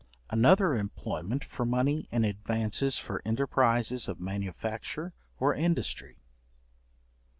[0.31, 6.17] Another employment for money in advances for enterprises of manufacture or industry.